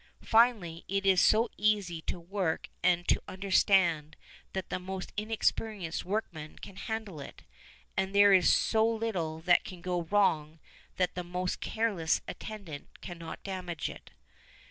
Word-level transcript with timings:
Finally, 0.25 0.83
it 0.87 1.05
is 1.05 1.21
so 1.21 1.47
easy 1.57 2.01
to 2.01 2.19
work 2.19 2.69
and 2.81 3.07
to 3.07 3.21
understand 3.27 4.15
that 4.53 4.71
the 4.71 4.79
most 4.79 5.13
inexperienced 5.15 6.03
workman 6.05 6.57
can 6.57 6.75
handle 6.75 7.19
it, 7.21 7.43
and 7.95 8.11
there 8.15 8.33
is 8.33 8.51
so 8.51 8.83
little 8.83 9.41
that 9.41 9.63
can 9.63 9.79
go 9.79 10.01
wrong 10.01 10.59
that 10.97 11.13
the 11.13 11.23
most 11.23 11.61
careless 11.61 12.19
attendant 12.27 12.87
cannot 13.01 13.43
damage 13.43 13.91
it. 13.91 14.09